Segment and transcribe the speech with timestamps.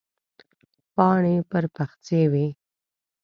[0.95, 2.47] پاڼې پر پخڅې وې.